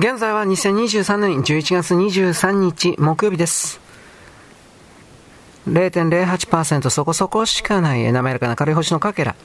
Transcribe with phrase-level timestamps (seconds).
[0.00, 3.82] 現在は2023年11月23日木曜日です。
[5.68, 9.36] 0.08%そこそこしかない滑らかな軽い星のかけら。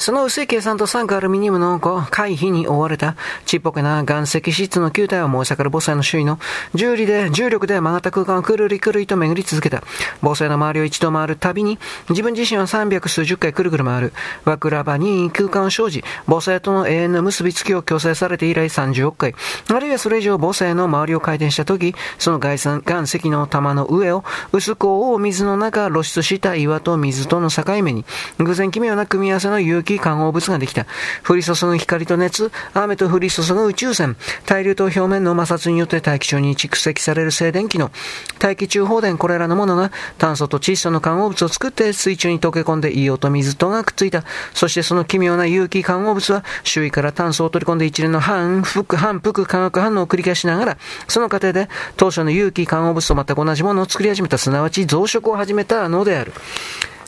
[0.00, 6.38] その薄い計算と酸化アルミニウムの回避に追われたちっぽけな岩石質の球体は燃え盛る母星の周囲の
[6.72, 9.82] 重力で、重力で曲がった空間をくるりくるりと巡り続けた。
[10.22, 11.78] 母星の周りを一度回るたびに、
[12.08, 14.12] 自分自身は三百数十回くるくる回る。
[14.46, 19.34] 和倉場に空間を生じ、母星との永遠の結びつきを強制されて以来30億回。
[19.68, 28.06] あるいはそれ以上母星の周りを回転したとき、その岩石の玉の上を、薄くを水の中露出した岩と水との境目に、
[28.38, 30.86] 偶然奇妙な組み合わせの有機き化合物ができた。
[31.26, 37.90] 降り注ぐ光と熱、雨と降り注ぐ宇宙船、対流と表面の摩擦によって大気中に蓄積される静電気の
[38.38, 44.24] 大気中放電これらのものが炭素と窒素の化合物を作って水中に溶け込んで硫黄と水とがくっついた。
[44.54, 50.78] そしてその奇妙な有機化合物は周囲から炭素を取り込んで一連の反復反復化学反応を繰り返しながら、
[51.08, 56.32] その過程で当初の有機化合物と全く同じものを作り始めた、すなわち増殖を始めたのである。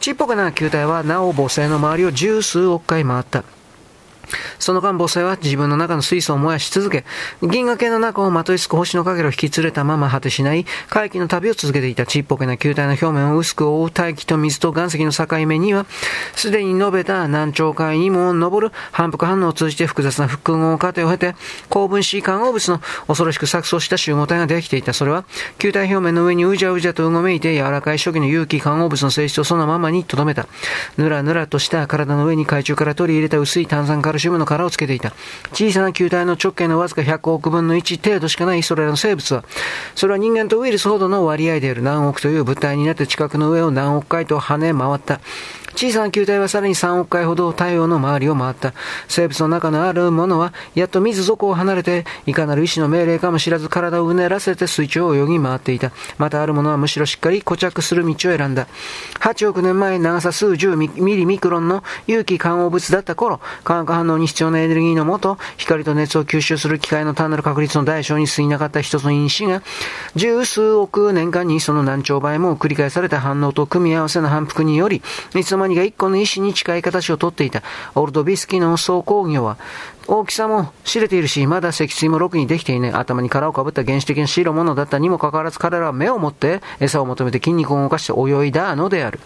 [0.00, 3.44] ちっぽけな球体はなお母星の周りを十数億回回った。
[4.58, 7.04] その間母星は自分の中の水素を燃やし続け、
[7.42, 15.86] 銀河系の中をまといつく星の影を引き連れたまま果てしない回帰の旅を続けていたちっぽけな球体の表面を薄く覆う大気と水と岩石の境目には、
[16.34, 21.34] すでに述べた南朝海にも登る反復反応を通じて複雑な複合過程を経て、
[21.68, 24.92] 高分子化合物の恐ろしく錯綜した集合体ができていた。
[24.92, 25.24] それは、
[25.58, 30.46] 球体表面の上にうじゃうじゃとうごめいて柔らかい初期の有機化合物の性質をそのままに留めた。
[30.96, 35.12] ぬらぬらとした体の上に海中から取り入れた薄い炭酸カルシウムの殻をつけていた。
[35.52, 39.44] 小さな球体の直径のわずか100億分の1程度しかないそれらの生物は、
[39.94, 45.20] それは人間とウイルスほどの割合である何億という物体になって近くの上を何億回と跳ね回った。
[45.76, 48.72] 小さな球体はさらに3億回ほど太陽の周りを回った。
[49.08, 55.92] 生物の中のあるものは、やっと水底を離れて、いかなる意志の命令かも知らず体をうねらせて水中を泳ぎ回っていた。
[56.16, 58.68] またあるものはむしろしっかり固着する道を選んだ。
[59.20, 69.60] 8億年前、長さ数十ミリミクロンの有機化合物だった頃、化学反応に必要なエネルギーのもと、光と熱を吸収する機械の単なる確率の大小に過ぎなかった一つの因子が、
[70.14, 75.02] 十数億年間にその何兆倍も繰り返された反応と組み合わせの反復により、
[75.34, 77.62] いつの間マニが一個の石に近い形をとっていた。
[77.96, 79.58] オルドビスキーの総工業は、
[80.06, 82.92] 大きさも知れているし、まだ脊椎もろくにできていない。
[82.92, 89.18] 頭に殻をかぶった原始的な白物だったにもかかわらず彼らは目を持って餌を求めて筋肉を動かして泳いだのである。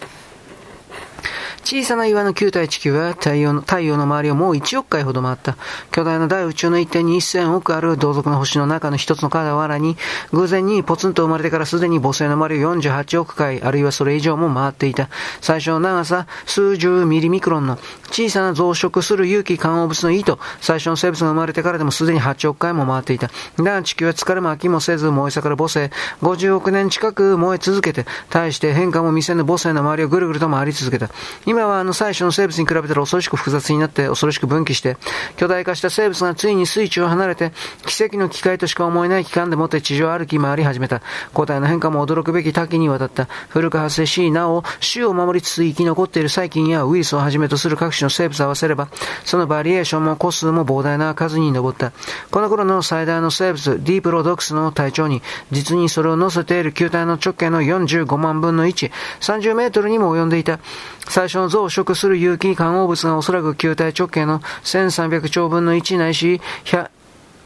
[1.63, 5.55] 小さな岩の球体地球は太陽の太陽の周りをもう1億回ほど回った。
[5.91, 9.95] 巨大な大宇宙の一点に1000億ある同族の星の中の一つの傍らに、
[10.31, 15.09] 偶然にポツンと生まれてからすでに母星の周りを48億回、あるいはそれ以上も回っていた。
[15.39, 17.77] 最初の長さ数十ミリミクロンの
[18.09, 23.29] 小さな増殖する有機化合物の糸、最初の生物が生まれてからでもすでに8億回も回っていた。
[23.57, 25.79] だが地球は疲れも飽きもせず燃え盛る母星、
[26.21, 31.09] 50億年近く燃え続けて、対して変化も見せぬ母星の周りをぐるぐると回り続けた。
[31.51, 34.95] 今はあの最初の生物に比べたら恐ろしく複雑になって恐ろしく分岐して、
[35.35, 37.51] 巨大化した生物がついに水中を離れて、
[37.85, 41.01] 奇跡の機械としか思えない期間でもって地上歩き回り始めた。
[41.33, 43.27] 個体の変化も驚くべき多岐にわたった。
[43.49, 48.87] 古く発生し、なお、種を守りつつ生き残っている細菌やウイルスをはじめとする各種の生物を合わせれば、
[49.25, 51.91] そのバリエーションも個数も膨大な数に上った。
[52.31, 60.61] この頃の最大の生物、ディープロドックスの体長に、実にそれを乗せている球体の直径の45万分の1、30メートルにも及んでいた。
[61.09, 66.89] 最初の増殖する有機化合物がおそらく球体直径の1300兆分の1ないし、100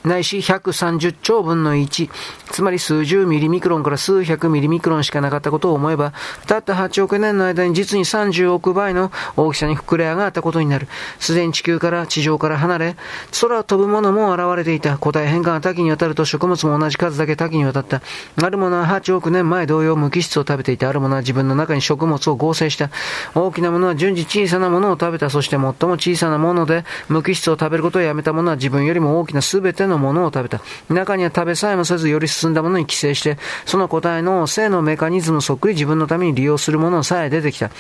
[0.08, 2.10] ないし130兆分の1、
[2.52, 6.14] つまり数十ミリミクロンから数百ミリミクロンしかなかったことを思えば、
[6.48, 10.88] たった8億年の間に実に30億倍の大きさに膨れ上がったことになる。
[11.20, 12.96] すでに地球から地上から離れ、
[13.42, 14.98] 空を飛ぶものも現れていた。
[14.98, 18.02] 個体変化が多岐にわたると食物も同じ数だけ多岐にわたった。
[18.42, 20.90] あるものは8億年前同様無機質を食べていた。
[20.90, 22.90] あるものは自分の中に食物を合成した。
[23.34, 25.30] 大きなものは順次小さなものを食べた。
[25.30, 30.62] そして最も小さなもので無機質を食べることをやめたものは自分よりも大きな全てののものを食べた。
[30.90, 37.72] 中には食べさえもせずより進んだものに寄生して、その個体の性のメカニズムそっくり自分のために利用するものさえ出てきた。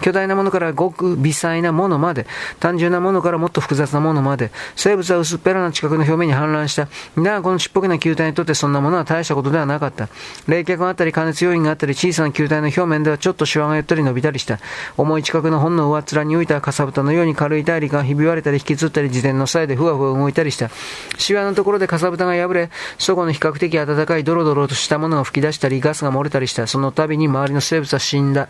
[0.00, 2.26] 巨大なものからごく微細なものまで、
[2.58, 6.88] 単純なものからもっと複雑なものまで、生物は薄っぺらな地殻の表面に氾濫した。
[7.16, 10.08] だがこのちっぽけな球体にとってそんなものは大したことではなかった。
[10.46, 14.58] 冷却があったり加熱要因があったり、小さな球体の表面ではちょっとシワが寄ったり伸びたりした。
[14.96, 20.70] 重い地殻の本の上っ面に浮いたかさぶたのように軽い大陸がひび割れたり引きつったり、自転の際でふわふわ動いたりした。
[21.18, 26.66] シワのところでかさぶたが破れ、そこの比較的暖かいドロドロとしたものが吹き出したり、ガスが漏れたりした。
[26.66, 28.48] その度に周りの生物は死んだ。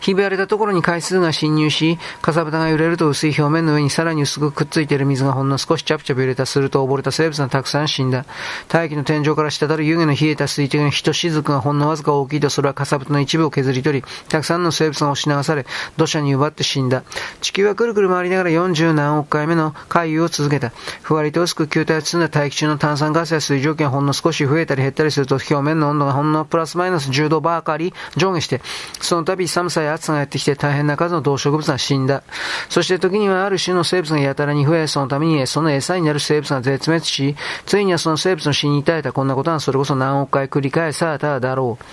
[0.00, 6.50] ひび割れたところに海水が侵入し、かさぶたが揺れると薄い表面の上にさらに薄くくっついている水がほんの少しチャプチャプ揺れた。
[6.50, 8.26] すると溺れた生物がたくさん死んだ。
[8.68, 15.64] 大気の天井から滴る湯気の冷えた水滴の一雫がほんのわずか大きいとそれはかさぶたの一部を削り取り、たくさんの生物が押し流され、
[15.96, 17.04] 土砂に奪って死んだ。
[17.40, 20.72] 地球はくるくる回りながら40何億回目の回遊を続けた。
[21.02, 28.60] ふわりと薄く球体を包んだ大気中の炭酸ガスや水蒸気がほんの少し増えたり減ったりすると表面の温度がほんのプラスマイナス10度ばかり上下して、
[29.00, 32.22] その度寒さや暑さがやってきて大変な数の動植物が死んだ。
[32.68, 37.36] そして時にはある種の生物がやたらに増え、そのためにその餌になる生物が絶滅し、
[37.66, 41.84] ついにはその生物の死に至えたこんなことはそれこそ何億回繰り返されただろう。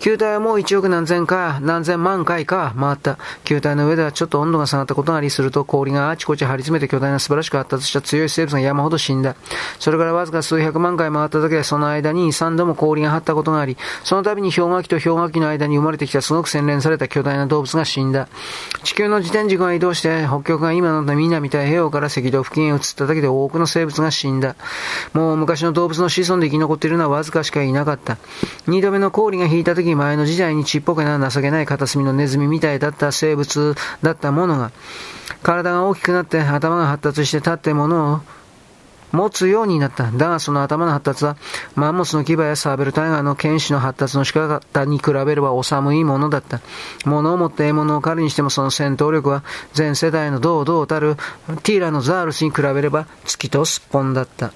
[0.00, 3.18] 球体はもう1億何千か、何千万回か回った。
[3.42, 9.34] 球体の上ではちょっと温度が下がったことがありすると氷があちこち張り詰めて巨大な素晴らしく発達した強い生物が山ほど死んだ。
[9.80, 18.28] それからわずか数百万回回っただけでその間に3度も氷が張ったことがあり、その度に氷河期と氷河期の間に生まれてきたすごく洗練されされた巨大な動物が死んだ。
[18.82, 24.56] 地球の自転軸が移動して北極が今の南太平洋から赤道付近へ移っただけで多くの生物が死んだ。
[25.12, 28.16] もう昔の動物の子孫で生き残っているのはわずかしかいなかった。
[28.66, 34.70] 二度目の氷が引いた時前の時代にちっぽけな情けない片隅のネズミみたいだった生物だったものが、
[35.42, 38.20] 体が大きくなって頭が発達して立ってものを
[39.12, 40.10] 持つようになった。
[40.10, 41.36] だがその頭の発達は、
[41.74, 46.60] マンモスの牙やサーベルタイガーの剣士の発達の仕方に比べればお寒いものだった。
[47.04, 51.16] 物を持って獲物を狩りにしてもその戦闘力は、全世代の堂々たる
[51.62, 54.48] ティーラのザールスに比べれば月とすっぽんだった。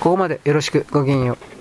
[0.00, 1.59] ここまでよろしくごきげんよう。